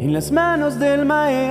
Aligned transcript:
en 0.00 0.14
las 0.14 0.32
manos 0.32 0.78
del 0.78 1.04
Maestro. 1.04 1.50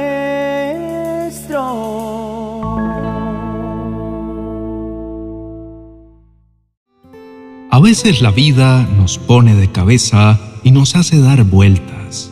A 7.69 7.79
veces 7.79 8.23
la 8.23 8.31
vida 8.31 8.89
nos 8.97 9.19
pone 9.19 9.53
de 9.53 9.71
cabeza 9.71 10.39
y 10.63 10.71
nos 10.71 10.95
hace 10.95 11.19
dar 11.19 11.43
vueltas. 11.43 12.31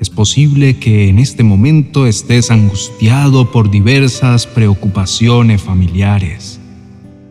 Es 0.00 0.08
posible 0.08 0.78
que 0.78 1.10
en 1.10 1.18
este 1.18 1.42
momento 1.42 2.06
estés 2.06 2.50
angustiado 2.50 3.52
por 3.52 3.70
diversas 3.70 4.46
preocupaciones 4.46 5.60
familiares, 5.60 6.58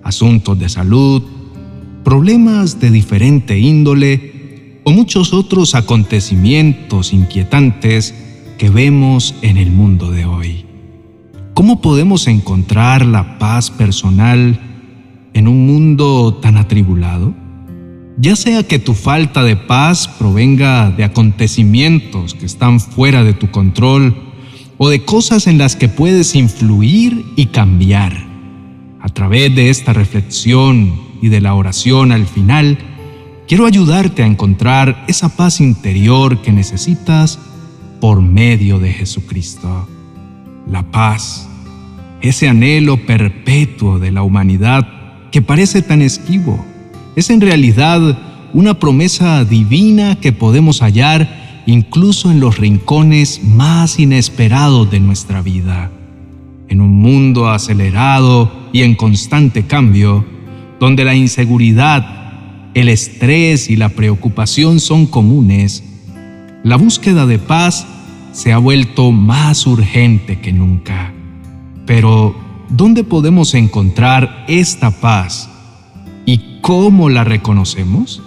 asuntos 0.03 0.59
de 0.59 0.69
salud, 0.69 1.23
problemas 2.03 2.79
de 2.79 2.91
diferente 2.91 3.57
índole 3.57 4.32
o 4.83 4.91
muchos 4.91 5.33
otros 5.33 5.75
acontecimientos 5.75 7.13
inquietantes 7.13 8.13
que 8.57 8.69
vemos 8.69 9.35
en 9.41 9.57
el 9.57 9.71
mundo 9.71 10.11
de 10.11 10.25
hoy. 10.25 10.65
¿Cómo 11.53 11.81
podemos 11.81 12.27
encontrar 12.27 13.05
la 13.05 13.37
paz 13.37 13.71
personal 13.71 14.59
en 15.33 15.47
un 15.47 15.65
mundo 15.65 16.39
tan 16.41 16.57
atribulado? 16.57 17.33
Ya 18.17 18.35
sea 18.35 18.63
que 18.63 18.79
tu 18.79 18.93
falta 18.93 19.43
de 19.43 19.55
paz 19.55 20.07
provenga 20.07 20.91
de 20.91 21.03
acontecimientos 21.03 22.33
que 22.33 22.45
están 22.45 22.79
fuera 22.79 23.23
de 23.23 23.33
tu 23.33 23.49
control 23.49 24.15
o 24.77 24.89
de 24.89 25.03
cosas 25.03 25.47
en 25.47 25.57
las 25.57 25.75
que 25.75 25.89
puedes 25.89 26.35
influir 26.35 27.25
y 27.35 27.47
cambiar. 27.47 28.27
A 29.01 29.09
través 29.09 29.53
de 29.55 29.69
esta 29.69 29.93
reflexión 29.93 30.93
y 31.21 31.29
de 31.29 31.41
la 31.41 31.55
oración 31.55 32.11
al 32.11 32.25
final, 32.25 32.77
quiero 33.47 33.65
ayudarte 33.65 34.23
a 34.23 34.27
encontrar 34.27 35.05
esa 35.07 35.29
paz 35.29 35.59
interior 35.59 36.41
que 36.41 36.51
necesitas 36.51 37.39
por 37.99 38.21
medio 38.21 38.79
de 38.79 38.91
Jesucristo. 38.91 39.87
La 40.69 40.83
paz, 40.83 41.47
ese 42.21 42.47
anhelo 42.47 43.05
perpetuo 43.05 43.99
de 43.99 44.11
la 44.11 44.23
humanidad 44.23 44.87
que 45.31 45.41
parece 45.41 45.81
tan 45.81 46.01
esquivo 46.01 46.63
es 47.15 47.29
en 47.29 47.41
realidad 47.41 48.17
una 48.53 48.79
promesa 48.79 49.43
divina 49.45 50.15
que 50.19 50.31
podemos 50.31 50.81
hallar 50.81 51.63
incluso 51.65 52.29
en 52.31 52.39
los 52.39 52.57
rincones 52.57 53.43
más 53.43 53.99
inesperados 53.99 54.89
de 54.91 54.99
nuestra 54.99 55.41
vida. 55.41 55.91
En 56.67 56.81
un 56.81 56.95
mundo 56.95 57.49
acelerado 57.49 58.51
y 58.71 58.81
en 58.81 58.95
constante 58.95 59.63
cambio, 59.63 60.25
donde 60.79 61.05
la 61.05 61.15
inseguridad, 61.15 62.22
el 62.73 62.89
estrés 62.89 63.69
y 63.69 63.75
la 63.75 63.89
preocupación 63.89 64.79
son 64.79 65.05
comunes, 65.05 65.83
la 66.63 66.75
búsqueda 66.75 67.25
de 67.25 67.39
paz 67.39 67.85
se 68.31 68.51
ha 68.51 68.57
vuelto 68.57 69.11
más 69.11 69.67
urgente 69.67 70.39
que 70.39 70.53
nunca. 70.53 71.13
Pero, 71.85 72.35
¿dónde 72.69 73.03
podemos 73.03 73.53
encontrar 73.53 74.45
esta 74.47 74.91
paz 74.91 75.49
¿Cómo 76.63 77.09
la 77.09 77.25
reconocemos? 77.25 78.21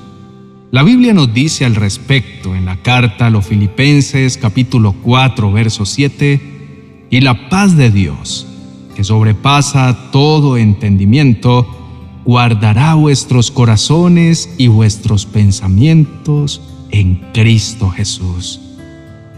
La 0.70 0.82
Biblia 0.82 1.14
nos 1.14 1.32
dice 1.32 1.64
al 1.64 1.74
respecto 1.74 2.54
en 2.54 2.66
la 2.66 2.82
carta 2.82 3.28
a 3.28 3.30
los 3.30 3.46
Filipenses 3.46 4.36
capítulo 4.36 4.92
4 4.92 5.52
verso 5.52 5.86
7, 5.86 7.08
y 7.08 7.20
la 7.22 7.48
paz 7.48 7.78
de 7.78 7.90
Dios, 7.90 8.46
que 8.94 9.04
sobrepasa 9.04 10.10
todo 10.12 10.58
entendimiento, 10.58 11.66
guardará 12.26 12.94
vuestros 12.94 13.50
corazones 13.50 14.50
y 14.58 14.66
vuestros 14.66 15.24
pensamientos 15.24 16.60
en 16.90 17.24
Cristo 17.32 17.88
Jesús. 17.88 18.60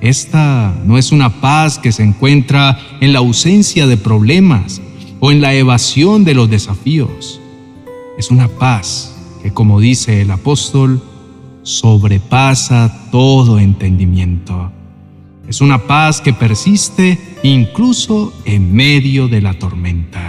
Esta 0.01 0.75
no 0.85 0.99
es 0.99 1.13
una 1.13 1.41
paz 1.41 1.79
que 1.79 1.93
se 1.93 2.03
encuentra 2.03 2.79
en 3.01 3.13
la 3.13 3.21
ausencia 3.21 3.87
de 3.87 3.97
problemas 3.97 4.81
o 5.21 5.31
en 5.31 5.41
la 5.41 5.55
evasión 5.55 6.25
de 6.25 6.35
los 6.35 6.51
desafíos 6.51 7.41
es 8.19 8.33
una 8.33 8.49
paz 8.49 9.15
que, 9.43 9.53
como 9.55 9.79
dice 9.79 10.21
el 10.21 10.33
apóstol, 10.33 11.01
sobrepasa 11.63 13.09
todo 13.13 13.61
entendimiento. 13.61 14.73
Es 15.47 15.61
una 15.61 15.87
paz 15.87 16.21
que 16.21 16.33
persiste 16.33 17.17
incluso 17.45 18.35
en 18.45 18.75
medio 18.75 19.29
de 19.29 19.41
la 19.41 19.55
tormenta. 19.55 20.28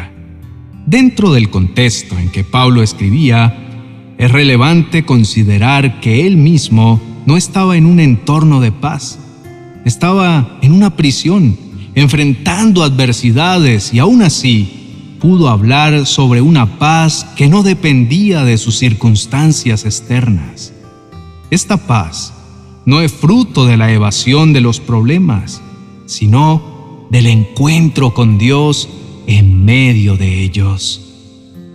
Dentro 0.89 1.31
del 1.31 1.51
contexto 1.51 2.17
en 2.17 2.31
que 2.31 2.43
Pablo 2.43 2.81
escribía, 2.81 4.15
es 4.17 4.31
relevante 4.31 5.05
considerar 5.05 5.99
que 6.01 6.25
él 6.25 6.35
mismo 6.35 6.99
no 7.27 7.37
estaba 7.37 7.77
en 7.77 7.85
un 7.85 7.99
entorno 7.99 8.59
de 8.59 8.71
paz. 8.71 9.19
Estaba 9.85 10.57
en 10.63 10.71
una 10.73 10.95
prisión, 10.95 11.55
enfrentando 11.93 12.81
adversidades 12.81 13.93
y 13.93 13.99
aún 13.99 14.23
así 14.23 15.17
pudo 15.19 15.49
hablar 15.49 16.07
sobre 16.07 16.41
una 16.41 16.79
paz 16.79 17.23
que 17.35 17.47
no 17.47 17.61
dependía 17.61 18.43
de 18.43 18.57
sus 18.57 18.79
circunstancias 18.79 19.85
externas. 19.85 20.73
Esta 21.51 21.77
paz 21.77 22.33
no 22.87 23.01
es 23.01 23.11
fruto 23.11 23.67
de 23.67 23.77
la 23.77 23.91
evasión 23.91 24.53
de 24.53 24.61
los 24.61 24.79
problemas, 24.79 25.61
sino 26.07 27.05
del 27.11 27.27
encuentro 27.27 28.15
con 28.15 28.39
Dios 28.39 28.89
en 29.29 29.63
medio 29.63 30.17
de 30.17 30.43
ellos. 30.43 31.01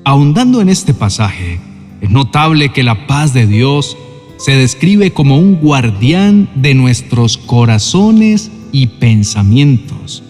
Ahondando 0.04 0.60
en 0.60 0.69
este 0.69 0.92
pasaje, 0.92 1.59
es 2.03 2.10
notable 2.10 2.69
que 2.69 2.82
la 2.82 3.06
paz 3.06 3.32
de 3.32 3.47
Dios 3.47 3.97
se 4.37 4.53
describe 4.54 5.12
como 5.12 5.38
un 5.38 5.56
guardián 5.56 6.50
de 6.54 6.75
nuestros 6.75 7.38
corazones 7.38 8.50
y 8.72 8.88
pensamientos 8.88 10.22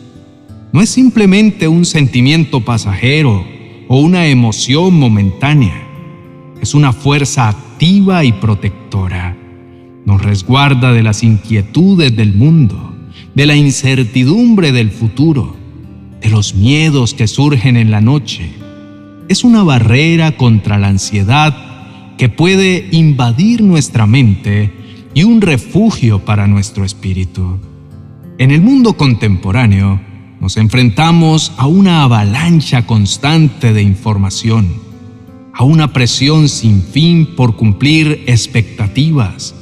no 0.74 0.80
es 0.80 0.90
simplemente 0.90 1.68
un 1.68 1.84
sentimiento 1.84 2.62
pasajero 2.62 3.46
o 3.86 4.00
una 4.00 4.26
emoción 4.26 4.98
momentánea. 4.98 5.86
Es 6.60 6.74
una 6.74 6.92
fuerza 6.92 7.48
activa 7.48 8.24
y 8.24 8.32
protectora. 8.32 9.36
Nos 10.04 10.20
resguarda 10.20 10.92
de 10.92 11.04
las 11.04 11.22
inquietudes 11.22 12.16
del 12.16 12.34
mundo, 12.34 12.92
de 13.36 13.46
la 13.46 13.54
incertidumbre 13.54 14.72
del 14.72 14.90
futuro, 14.90 15.54
de 16.24 16.30
los 16.30 16.54
miedos 16.54 17.12
que 17.12 17.28
surgen 17.28 17.76
en 17.76 17.90
la 17.90 18.00
noche. 18.00 18.50
Es 19.28 19.44
una 19.44 19.62
barrera 19.62 20.38
contra 20.38 20.78
la 20.78 20.88
ansiedad 20.88 21.54
que 22.16 22.30
puede 22.30 22.88
invadir 22.92 23.62
nuestra 23.62 24.06
mente 24.06 24.72
y 25.12 25.24
un 25.24 25.42
refugio 25.42 26.24
para 26.24 26.46
nuestro 26.46 26.86
espíritu. 26.86 27.58
En 28.38 28.50
el 28.50 28.62
mundo 28.62 28.94
contemporáneo, 28.94 30.00
nos 30.40 30.56
enfrentamos 30.56 31.52
a 31.58 31.66
una 31.66 32.04
avalancha 32.04 32.86
constante 32.86 33.74
de 33.74 33.82
información, 33.82 34.72
a 35.52 35.62
una 35.62 35.92
presión 35.92 36.48
sin 36.48 36.82
fin 36.82 37.36
por 37.36 37.56
cumplir 37.56 38.24
expectativas, 38.26 39.54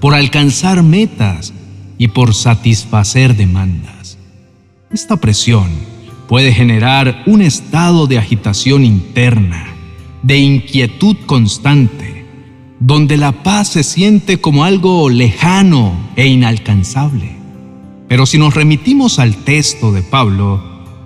por 0.00 0.14
alcanzar 0.14 0.82
metas 0.82 1.52
y 1.98 2.08
por 2.08 2.34
satisfacer 2.34 3.36
demandas. 3.36 4.16
Esta 4.90 5.18
presión 5.18 5.97
puede 6.28 6.52
generar 6.52 7.22
un 7.26 7.40
estado 7.40 8.06
de 8.06 8.18
agitación 8.18 8.84
interna, 8.84 9.66
de 10.22 10.38
inquietud 10.38 11.16
constante, 11.24 12.26
donde 12.80 13.16
la 13.16 13.32
paz 13.42 13.68
se 13.68 13.82
siente 13.82 14.38
como 14.38 14.62
algo 14.62 15.08
lejano 15.08 15.94
e 16.16 16.28
inalcanzable. 16.28 17.34
Pero 18.08 18.26
si 18.26 18.38
nos 18.38 18.54
remitimos 18.54 19.18
al 19.18 19.36
texto 19.36 19.90
de 19.90 20.02
Pablo, 20.02 20.62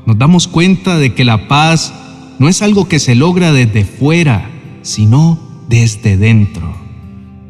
nos 0.07 0.19
damos 0.19 0.49
cuenta 0.49 0.99
de 0.99 1.15
que 1.15 1.25
la 1.25 1.47
paz 1.47 1.95
no 2.41 2.49
es 2.49 2.61
algo 2.61 2.89
que 2.89 2.99
se 2.99 3.15
logra 3.15 3.53
desde 3.53 3.85
fuera, 3.85 4.51
sino 4.83 5.39
desde 5.69 6.17
dentro. 6.17 6.77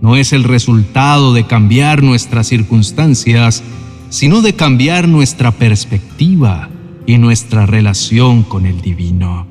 No 0.03 0.17
es 0.17 0.35
el 0.35 0.45
resultado 0.45 1.33
de 1.33 1.47
cambiar 1.47 2.03
nuestras 2.03 2.49
circunstancias, 2.49 3.63
sino 4.11 4.43
de 4.43 4.53
cambiar 4.53 5.09
nuestra 5.09 5.53
perspectiva 5.53 6.69
y 7.07 7.19
nuestra 7.19 7.67
relación 7.67 8.43
con 8.43 8.67
el 8.67 8.81
divino. 8.81 9.47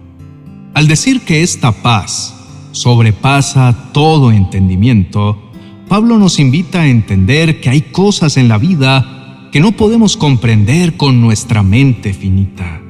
Al 0.73 0.87
decir 0.87 1.21
que 1.21 1.43
esta 1.43 1.71
paz 1.71 2.33
sobrepasa 2.71 3.91
todo 3.93 4.31
entendimiento, 4.31 5.51
Pablo 5.87 6.17
nos 6.17 6.39
invita 6.39 6.81
a 6.81 6.87
entender 6.87 7.59
que 7.59 7.69
hay 7.69 7.81
cosas 7.81 8.37
en 8.37 8.47
la 8.47 8.57
vida 8.57 9.49
que 9.51 9.59
no 9.59 9.73
podemos 9.73 10.15
comprender 10.15 10.95
con 10.95 11.19
nuestra 11.19 11.63
mente 11.63 12.13
finita. 12.13 12.81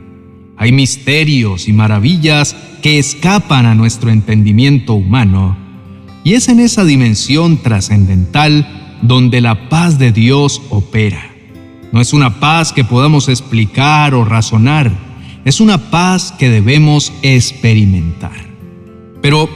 Hay 0.58 0.72
misterios 0.72 1.68
y 1.68 1.74
maravillas 1.74 2.56
que 2.84 3.00
escapan 3.00 3.66
a 3.66 3.74
nuestro 3.74 4.12
entendimiento 4.12 4.94
humano, 4.94 5.58
y 6.24 6.34
es 6.34 6.50
en 6.50 6.60
esa 6.60 6.86
dimensión 6.86 7.58
trascendental 7.58 9.00
donde 9.02 9.42
la 9.42 9.69
paz 9.69 9.98
de 9.98 10.12
Dios 10.12 10.62
opera. 10.69 11.31
No 11.92 12.00
es 12.00 12.14
una 12.14 12.40
paz 12.40 12.72
que 12.72 12.84
podamos 12.84 13.28
explicar 13.28 14.14
o 14.14 14.24
razonar, 14.24 14.92
es 15.44 15.60
una 15.60 15.90
paz 15.90 16.34
que 16.38 16.50
debemos 16.50 17.12
experimentar. 17.22 18.46
Pero, 19.22 19.50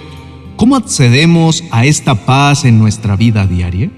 ¿cómo 0.57 0.75
accedemos 0.75 1.63
a 1.71 1.85
esta 1.85 2.25
paz 2.25 2.65
en 2.65 2.77
nuestra 2.77 3.15
vida 3.15 3.47
diaria? 3.47 3.89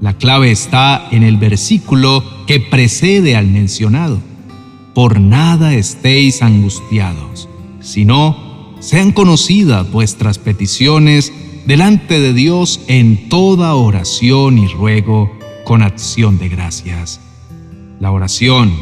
La 0.00 0.14
clave 0.14 0.50
está 0.50 1.06
en 1.12 1.22
el 1.22 1.36
versículo 1.36 2.24
que 2.48 2.58
precede 2.58 3.36
al 3.36 3.46
mencionado. 3.46 4.18
Por 4.94 5.20
nada 5.20 5.74
estéis 5.74 6.42
angustiados, 6.42 7.48
sino 7.80 8.74
sean 8.80 9.12
conocidas 9.12 9.88
vuestras 9.92 10.38
peticiones 10.38 11.32
delante 11.66 12.18
de 12.18 12.32
Dios 12.32 12.80
en 12.88 13.28
toda 13.28 13.74
oración 13.74 14.58
y 14.58 14.66
ruego 14.66 15.30
con 15.64 15.82
acción 15.82 16.38
de 16.38 16.48
gracias. 16.48 17.20
La 18.02 18.10
oración, 18.10 18.74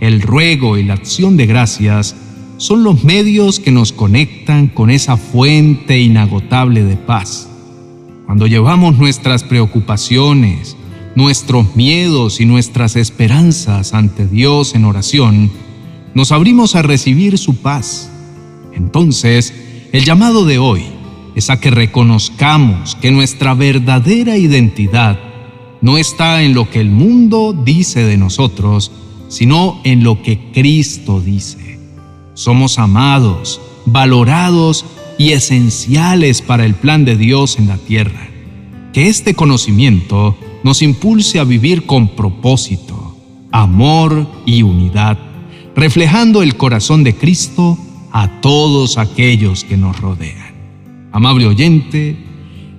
el 0.00 0.20
ruego 0.20 0.76
y 0.76 0.82
la 0.82 0.92
acción 0.92 1.38
de 1.38 1.46
gracias 1.46 2.14
son 2.58 2.84
los 2.84 3.04
medios 3.04 3.58
que 3.58 3.70
nos 3.70 3.92
conectan 3.92 4.66
con 4.66 4.90
esa 4.90 5.16
fuente 5.16 5.98
inagotable 5.98 6.84
de 6.84 6.96
paz 6.96 7.48
cuando 8.26 8.46
llevamos 8.46 8.96
nuestras 8.96 9.44
preocupaciones, 9.44 10.76
nuestros 11.14 11.76
miedos 11.76 12.40
y 12.40 12.46
nuestras 12.46 12.96
esperanzas 12.96 13.92
ante 13.92 14.26
Dios 14.26 14.74
en 14.74 14.86
oración, 14.86 15.50
nos 16.14 16.32
abrimos 16.32 16.74
a 16.74 16.82
recibir 16.82 17.36
su 17.38 17.56
paz. 17.56 18.10
Entonces, 18.72 19.54
el 19.92 20.04
llamado 20.04 20.46
de 20.46 20.58
hoy 20.58 20.82
es 21.34 21.50
a 21.50 21.60
que 21.60 21.70
reconozcamos 21.70 22.96
que 22.96 23.10
nuestra 23.10 23.54
verdadera 23.54 24.36
identidad 24.38 25.20
no 25.84 25.98
está 25.98 26.42
en 26.42 26.54
lo 26.54 26.70
que 26.70 26.80
el 26.80 26.88
mundo 26.88 27.52
dice 27.52 28.04
de 28.04 28.16
nosotros, 28.16 28.90
sino 29.28 29.82
en 29.84 30.02
lo 30.02 30.22
que 30.22 30.50
Cristo 30.50 31.20
dice. 31.20 31.78
Somos 32.32 32.78
amados, 32.78 33.60
valorados 33.84 34.86
y 35.18 35.32
esenciales 35.32 36.40
para 36.40 36.64
el 36.64 36.72
plan 36.72 37.04
de 37.04 37.18
Dios 37.18 37.58
en 37.58 37.66
la 37.66 37.76
tierra. 37.76 38.30
Que 38.94 39.08
este 39.08 39.34
conocimiento 39.34 40.38
nos 40.62 40.80
impulse 40.80 41.38
a 41.38 41.44
vivir 41.44 41.84
con 41.84 42.08
propósito, 42.08 43.18
amor 43.52 44.26
y 44.46 44.62
unidad, 44.62 45.18
reflejando 45.76 46.42
el 46.42 46.56
corazón 46.56 47.04
de 47.04 47.14
Cristo 47.14 47.76
a 48.10 48.40
todos 48.40 48.96
aquellos 48.96 49.64
que 49.64 49.76
nos 49.76 50.00
rodean. 50.00 50.54
Amable 51.12 51.44
oyente, 51.44 52.16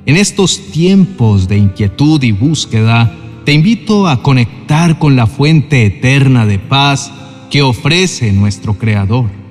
en 0.05 0.17
estos 0.17 0.71
tiempos 0.71 1.47
de 1.47 1.57
inquietud 1.57 2.21
y 2.23 2.31
búsqueda, 2.31 3.15
te 3.45 3.53
invito 3.53 4.07
a 4.07 4.21
conectar 4.21 4.99
con 4.99 5.15
la 5.15 5.27
fuente 5.27 5.85
eterna 5.85 6.45
de 6.45 6.59
paz 6.59 7.11
que 7.49 7.61
ofrece 7.61 8.31
nuestro 8.31 8.77
Creador 8.77 9.45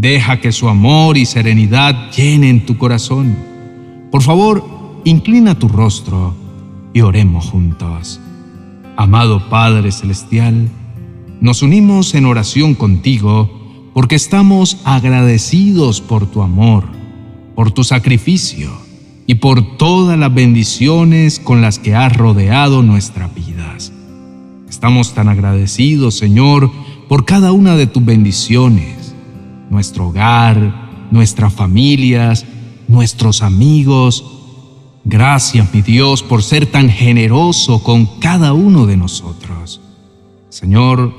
Deja 0.00 0.40
que 0.40 0.52
su 0.52 0.68
amor 0.68 1.16
y 1.16 1.26
serenidad 1.26 2.12
llenen 2.12 2.64
tu 2.64 2.78
corazón. 2.78 3.36
Por 4.12 4.22
favor, 4.22 4.62
inclina 5.04 5.58
tu 5.58 5.66
rostro 5.66 6.36
y 6.94 7.00
oremos 7.00 7.46
juntos. 7.46 8.20
Amado 8.96 9.48
Padre 9.50 9.90
Celestial, 9.90 10.68
nos 11.40 11.62
unimos 11.62 12.14
en 12.14 12.26
oración 12.26 12.76
contigo 12.76 13.90
porque 13.92 14.14
estamos 14.14 14.76
agradecidos 14.84 16.00
por 16.00 16.30
tu 16.30 16.42
amor, 16.42 16.84
por 17.56 17.72
tu 17.72 17.82
sacrificio 17.82 18.70
y 19.28 19.34
por 19.34 19.76
todas 19.76 20.18
las 20.18 20.32
bendiciones 20.32 21.38
con 21.38 21.60
las 21.60 21.78
que 21.78 21.94
has 21.94 22.16
rodeado 22.16 22.82
nuestras 22.82 23.32
vidas. 23.34 23.92
Estamos 24.70 25.12
tan 25.12 25.28
agradecidos, 25.28 26.16
Señor, 26.16 26.72
por 27.08 27.26
cada 27.26 27.52
una 27.52 27.76
de 27.76 27.86
tus 27.86 28.02
bendiciones 28.02 29.14
nuestro 29.68 30.08
hogar, 30.08 31.08
nuestras 31.10 31.52
familias, 31.52 32.46
nuestros 32.88 33.42
amigos. 33.42 34.24
Gracias, 35.04 35.74
mi 35.74 35.82
Dios, 35.82 36.22
por 36.22 36.42
ser 36.42 36.64
tan 36.64 36.88
generoso 36.88 37.82
con 37.82 38.06
cada 38.20 38.54
uno 38.54 38.86
de 38.86 38.96
nosotros. 38.96 39.82
Señor, 40.48 41.12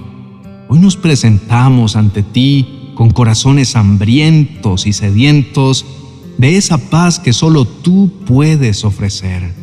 hoy 0.68 0.80
nos 0.80 0.98
presentamos 0.98 1.96
ante 1.96 2.24
ti 2.24 2.92
con 2.96 3.12
corazones 3.12 3.76
hambrientos 3.76 4.88
y 4.88 4.94
sedientos 4.94 5.86
de 6.40 6.56
esa 6.56 6.78
paz 6.78 7.20
que 7.20 7.34
solo 7.34 7.66
tú 7.66 8.10
puedes 8.26 8.86
ofrecer. 8.86 9.54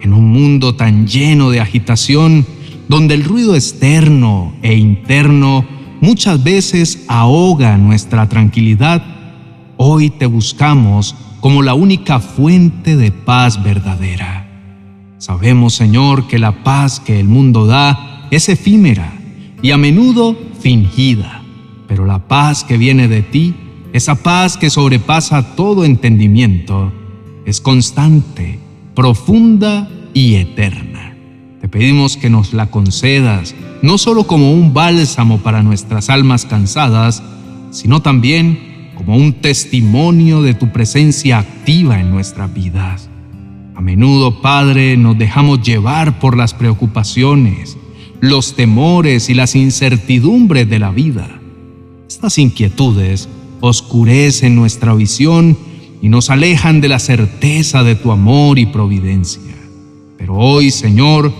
En 0.00 0.12
un 0.12 0.32
mundo 0.32 0.74
tan 0.74 1.06
lleno 1.06 1.50
de 1.50 1.60
agitación, 1.60 2.44
donde 2.88 3.14
el 3.14 3.22
ruido 3.22 3.54
externo 3.54 4.52
e 4.60 4.74
interno 4.74 5.64
muchas 6.00 6.42
veces 6.42 7.04
ahoga 7.06 7.78
nuestra 7.78 8.28
tranquilidad, 8.28 9.04
hoy 9.76 10.10
te 10.10 10.26
buscamos 10.26 11.14
como 11.38 11.62
la 11.62 11.74
única 11.74 12.18
fuente 12.18 12.96
de 12.96 13.12
paz 13.12 13.62
verdadera. 13.62 14.48
Sabemos, 15.18 15.74
Señor, 15.74 16.26
que 16.26 16.40
la 16.40 16.64
paz 16.64 16.98
que 16.98 17.20
el 17.20 17.28
mundo 17.28 17.66
da 17.66 18.26
es 18.32 18.48
efímera 18.48 19.12
y 19.62 19.70
a 19.70 19.76
menudo 19.76 20.36
fingida, 20.58 21.42
pero 21.86 22.04
la 22.04 22.26
paz 22.26 22.64
que 22.64 22.78
viene 22.78 23.06
de 23.06 23.22
ti, 23.22 23.54
esa 23.92 24.14
paz 24.16 24.56
que 24.56 24.70
sobrepasa 24.70 25.56
todo 25.56 25.84
entendimiento, 25.84 26.92
es 27.44 27.60
constante, 27.60 28.58
profunda 28.94 29.88
y 30.14 30.34
eterna. 30.36 31.16
Te 31.60 31.68
pedimos 31.68 32.16
que 32.16 32.30
nos 32.30 32.52
la 32.52 32.70
concedas 32.70 33.54
no 33.82 33.98
solo 33.98 34.24
como 34.24 34.52
un 34.52 34.74
bálsamo 34.74 35.38
para 35.38 35.62
nuestras 35.62 36.10
almas 36.10 36.44
cansadas, 36.44 37.22
sino 37.70 38.02
también 38.02 38.90
como 38.94 39.16
un 39.16 39.32
testimonio 39.34 40.42
de 40.42 40.54
tu 40.54 40.70
presencia 40.70 41.38
activa 41.38 42.00
en 42.00 42.10
nuestras 42.10 42.52
vidas. 42.52 43.08
A 43.74 43.80
menudo, 43.80 44.42
Padre, 44.42 44.96
nos 44.96 45.16
dejamos 45.16 45.62
llevar 45.62 46.18
por 46.18 46.36
las 46.36 46.52
preocupaciones, 46.52 47.78
los 48.20 48.54
temores 48.54 49.30
y 49.30 49.34
las 49.34 49.54
incertidumbres 49.54 50.68
de 50.68 50.78
la 50.78 50.90
vida. 50.90 51.40
Estas 52.06 52.36
inquietudes 52.36 53.28
oscurecen 53.60 54.56
nuestra 54.56 54.94
visión 54.94 55.56
y 56.02 56.08
nos 56.08 56.30
alejan 56.30 56.80
de 56.80 56.88
la 56.88 56.98
certeza 56.98 57.82
de 57.82 57.94
tu 57.94 58.12
amor 58.12 58.58
y 58.58 58.66
providencia. 58.66 59.42
Pero 60.18 60.34
hoy, 60.34 60.70
Señor, 60.70 61.32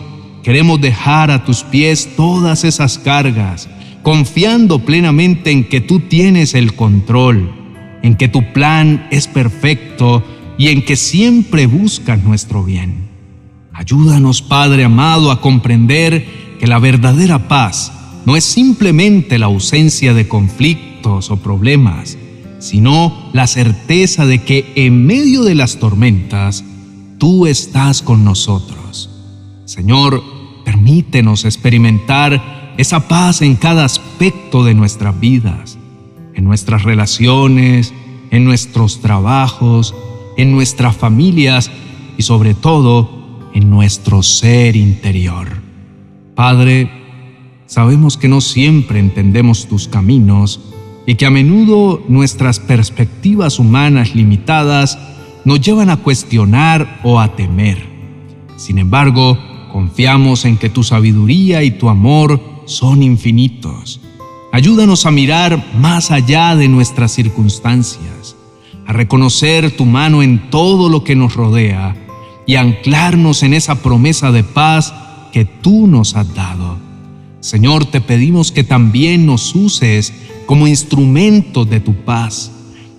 Queremos 0.43 0.81
dejar 0.81 1.31
a 1.31 1.45
tus 1.45 1.63
pies 1.65 2.11
todas 2.17 2.65
esas 2.65 2.99
cargas, 2.99 3.69
confiando 4.03 4.79
plenamente 4.79 5.51
en 5.51 5.65
que 5.65 5.83
tú 5.83 6.01
tienes 6.01 6.55
el 6.55 6.75
control, 6.75 7.53
en 8.03 8.17
que 8.17 8.29
tu 8.29 8.53
plan 8.53 9.07
es 9.11 9.27
perfecto 9.27 10.25
y 10.57 10.69
en 10.69 10.83
que 10.83 10.97
siempre 10.97 11.67
buscas 11.67 12.23
nuestro 12.25 12.65
bien. 12.65 13.11
Ayúdanos, 13.75 14.41
Padre 14.41 14.85
amado, 14.85 15.31
a 15.31 15.43
comprender 15.43 16.27
que 16.59 16.67
la 16.67 16.79
verdadera 16.79 17.49
paz 17.49 17.93
no 18.25 18.35
es 18.35 18.45
simplemente 18.45 19.39
la 19.39 19.47
ausencia 19.47 20.15
de 20.15 20.27
o 21.07 21.37
problemas, 21.37 22.19
sino 22.59 23.31
la 23.33 23.47
certeza 23.47 24.27
de 24.27 24.43
que 24.43 24.73
en 24.77 25.07
medio 25.07 25.43
de 25.45 25.55
las 25.55 25.79
tormentas 25.79 26.63
tú 27.19 27.47
estás 27.47 28.03
con 28.03 28.25
nosotros. 28.25 29.09
Señor, 29.65 30.23
permítenos 30.65 31.45
experimentar 31.45 32.75
esa 32.77 33.09
paz 33.09 33.43
en 33.43 33.57
cada 33.57 33.85
aspecto 33.85 34.63
de 34.63 34.75
nuestras 34.75 35.19
vidas, 35.19 35.79
en 36.35 36.45
nuestras 36.45 36.83
relaciones, 36.83 37.95
en 38.31 38.45
nuestros 38.45 39.01
trabajos, 39.01 39.95
en 40.37 40.53
nuestras 40.53 40.97
familias 40.97 41.71
y 42.17 42.23
sobre 42.23 42.55
todo 42.55 43.49
en 43.55 43.71
nuestro 43.71 44.23
ser 44.23 44.77
interior. 44.77 45.49
Padre, 46.35 46.91
sabemos 47.67 48.17
que 48.17 48.29
no 48.29 48.41
siempre 48.41 49.01
entendemos 49.01 49.67
tus 49.67 49.89
caminos 49.89 50.61
y 51.07 51.15
que 51.15 51.27
a 51.27 51.31
menudo 51.31 52.03
nuestras 52.09 52.61
perspectivas 52.61 53.59
humanas 53.59 54.15
limitadas 54.15 54.99
nos 55.45 55.61
llevan 55.61 55.91
a 55.91 55.97
cuestionar 55.97 57.01
o 57.03 57.21
a 57.21 57.35
temer. 57.37 57.79
Sin 58.57 58.79
embargo, 58.79 59.39
Confiamos 59.71 60.45
en 60.45 60.57
que 60.57 60.69
tu 60.69 60.83
sabiduría 60.83 61.63
y 61.63 61.71
tu 61.71 61.89
amor 61.89 62.41
son 62.67 63.03
infinitos. 63.03 64.01
Ayúdanos 64.53 65.07
a 65.07 65.13
mirar 65.13 65.65
más 65.79 66.11
allá 66.11 66.57
de 66.57 66.67
nuestras 66.67 67.13
circunstancias, 67.13 68.37
a 68.87 68.93
reconocer 68.93 69.77
tu 69.77 69.87
mano 69.87 70.23
en 70.23 70.51
todo 70.51 70.89
lo 70.89 71.05
que 71.05 71.15
nos 71.15 71.35
rodea 71.35 71.97
y 72.47 72.57
anclarnos 72.57 73.45
en 73.45 73.55
esa 73.55 73.81
promesa 73.81 74.33
de 74.33 74.43
paz 74.43 74.93
que 75.33 75.45
tú 75.45 75.87
nos 75.87 76.17
has 76.17 76.35
dado. 76.35 76.90
Señor, 77.41 77.87
te 77.87 78.01
pedimos 78.01 78.53
que 78.53 78.65
también 78.65 79.27
nos 79.27 79.55
uses 79.55 80.13
como 80.47 80.67
instrumentos 80.67 81.69
de 81.69 81.81
tu 81.81 81.95
paz, 81.95 82.53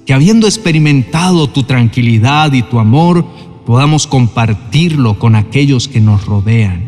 que 0.06 0.14
habiendo 0.14 0.48
experimentado 0.48 1.48
tu 1.48 1.64
tranquilidad 1.64 2.52
y 2.54 2.64
tu 2.64 2.80
amor, 2.80 3.26
podamos 3.66 4.08
compartirlo 4.08 5.20
con 5.20 5.36
aquellos 5.36 5.88
que 5.88 6.02
nos 6.02 6.26
rodean, 6.26 6.82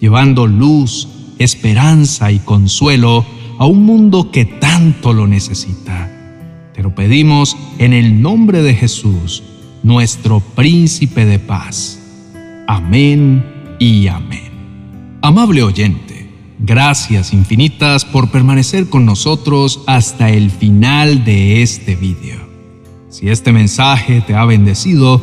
llevando 0.00 0.46
luz, 0.46 1.08
esperanza 1.38 2.32
y 2.32 2.38
consuelo 2.38 3.26
a 3.58 3.66
un 3.66 3.84
mundo 3.84 4.30
que 4.30 4.44
tanto 4.44 5.12
lo 5.12 5.26
necesita. 5.26 6.10
Te 6.74 6.82
lo 6.82 6.94
pedimos 6.94 7.56
en 7.78 7.92
el 7.92 8.20
nombre 8.22 8.62
de 8.62 8.74
Jesús, 8.74 9.42
nuestro 9.82 10.40
príncipe 10.40 11.24
de 11.24 11.38
paz. 11.38 11.98
Amén 12.66 13.44
y 13.78 14.08
amén. 14.08 14.50
Amable 15.22 15.62
oyente, 15.62 16.05
gracias 16.58 17.32
infinitas 17.32 18.04
por 18.04 18.30
permanecer 18.30 18.88
con 18.88 19.04
nosotros 19.04 19.80
hasta 19.86 20.30
el 20.30 20.50
final 20.50 21.24
de 21.24 21.62
este 21.62 21.96
video. 21.96 22.40
Si 23.10 23.28
este 23.28 23.52
mensaje 23.52 24.22
te 24.26 24.34
ha 24.34 24.44
bendecido, 24.44 25.20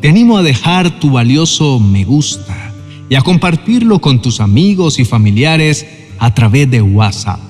te 0.00 0.08
animo 0.08 0.38
a 0.38 0.42
dejar 0.42 1.00
tu 1.00 1.10
valioso 1.10 1.80
me 1.80 2.04
gusta 2.04 2.72
y 3.08 3.14
a 3.14 3.22
compartirlo 3.22 4.00
con 4.00 4.20
tus 4.20 4.40
amigos 4.40 4.98
y 4.98 5.04
familiares 5.04 5.86
a 6.18 6.34
través 6.34 6.70
de 6.70 6.82
WhatsApp 6.82 7.40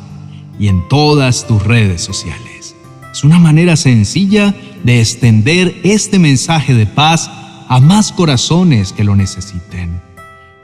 y 0.58 0.68
en 0.68 0.88
todas 0.88 1.46
tus 1.46 1.62
redes 1.62 2.02
sociales. 2.02 2.74
Es 3.12 3.24
una 3.24 3.38
manera 3.38 3.76
sencilla 3.76 4.54
de 4.82 5.00
extender 5.00 5.80
este 5.84 6.18
mensaje 6.18 6.74
de 6.74 6.86
paz 6.86 7.30
a 7.68 7.80
más 7.80 8.12
corazones 8.12 8.92
que 8.92 9.04
lo 9.04 9.16
necesiten. 9.16 10.00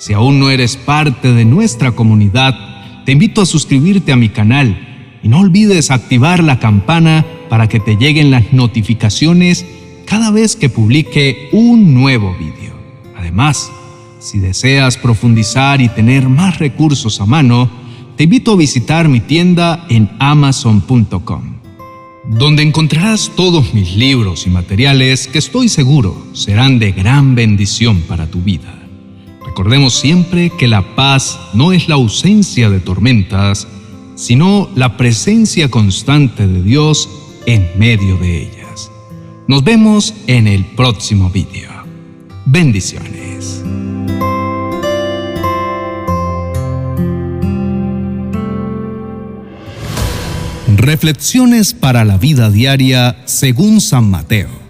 Si 0.00 0.14
aún 0.14 0.40
no 0.40 0.48
eres 0.48 0.78
parte 0.78 1.30
de 1.34 1.44
nuestra 1.44 1.92
comunidad, 1.92 3.04
te 3.04 3.12
invito 3.12 3.42
a 3.42 3.46
suscribirte 3.46 4.12
a 4.12 4.16
mi 4.16 4.30
canal 4.30 5.18
y 5.22 5.28
no 5.28 5.40
olvides 5.40 5.90
activar 5.90 6.42
la 6.42 6.58
campana 6.58 7.26
para 7.50 7.68
que 7.68 7.80
te 7.80 7.96
lleguen 7.96 8.30
las 8.30 8.50
notificaciones 8.54 9.66
cada 10.06 10.30
vez 10.30 10.56
que 10.56 10.70
publique 10.70 11.50
un 11.52 11.92
nuevo 11.92 12.34
vídeo. 12.38 12.72
Además, 13.14 13.70
si 14.20 14.38
deseas 14.38 14.96
profundizar 14.96 15.82
y 15.82 15.90
tener 15.90 16.30
más 16.30 16.58
recursos 16.58 17.20
a 17.20 17.26
mano, 17.26 17.68
te 18.16 18.24
invito 18.24 18.52
a 18.52 18.56
visitar 18.56 19.06
mi 19.06 19.20
tienda 19.20 19.84
en 19.90 20.10
amazon.com, 20.18 21.56
donde 22.26 22.62
encontrarás 22.62 23.30
todos 23.36 23.74
mis 23.74 23.94
libros 23.96 24.46
y 24.46 24.50
materiales 24.50 25.28
que 25.28 25.38
estoy 25.38 25.68
seguro 25.68 26.26
serán 26.32 26.78
de 26.78 26.92
gran 26.92 27.34
bendición 27.34 28.00
para 28.08 28.26
tu 28.30 28.40
vida. 28.40 28.79
Recordemos 29.50 29.94
siempre 29.94 30.48
que 30.50 30.68
la 30.68 30.94
paz 30.94 31.36
no 31.54 31.72
es 31.72 31.88
la 31.88 31.96
ausencia 31.96 32.70
de 32.70 32.78
tormentas, 32.78 33.66
sino 34.14 34.70
la 34.76 34.96
presencia 34.96 35.68
constante 35.68 36.46
de 36.46 36.62
Dios 36.62 37.08
en 37.46 37.68
medio 37.76 38.16
de 38.18 38.42
ellas. 38.42 38.92
Nos 39.48 39.64
vemos 39.64 40.14
en 40.28 40.46
el 40.46 40.64
próximo 40.64 41.30
video. 41.30 41.72
Bendiciones. 42.46 43.64
Reflexiones 50.76 51.74
para 51.74 52.04
la 52.04 52.18
vida 52.18 52.50
diaria 52.50 53.20
según 53.24 53.80
San 53.80 54.08
Mateo. 54.08 54.69